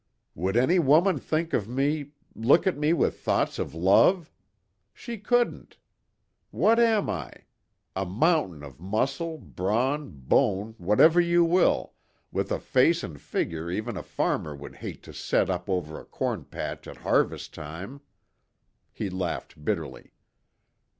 "Would 0.33 0.57
any 0.57 0.79
woman 0.79 1.19
think 1.19 1.53
of 1.53 1.67
me 1.67 2.13
look 2.33 2.65
at 2.65 2.75
me 2.75 2.91
with 2.91 3.19
thoughts 3.19 3.59
of 3.59 3.75
love? 3.75 4.31
She 4.95 5.19
couldn't. 5.19 5.77
What 6.49 6.79
am 6.79 7.07
I? 7.07 7.31
A 7.95 8.03
mountain 8.03 8.63
of 8.63 8.79
muscle, 8.79 9.37
brawn, 9.37 10.09
bone, 10.09 10.73
whatever 10.79 11.21
you 11.21 11.45
will, 11.45 11.93
with 12.31 12.51
a 12.51 12.57
face 12.59 13.03
and 13.03 13.21
figure 13.21 13.69
even 13.69 13.95
a 13.95 14.01
farmer 14.01 14.55
would 14.55 14.77
hate 14.77 15.03
to 15.03 15.13
set 15.13 15.51
up 15.51 15.69
over 15.69 15.99
a 15.99 16.05
corn 16.05 16.45
patch 16.45 16.87
at 16.87 16.97
harvest 17.05 17.53
time." 17.53 18.01
He 18.91 19.07
laughed 19.07 19.63
bitterly. 19.63 20.13